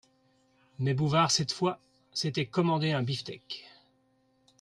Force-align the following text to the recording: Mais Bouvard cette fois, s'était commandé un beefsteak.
Mais 0.79 0.95
Bouvard 0.95 1.29
cette 1.29 1.51
fois, 1.51 1.79
s'était 2.11 2.47
commandé 2.47 2.91
un 2.91 3.03
beefsteak. 3.03 3.69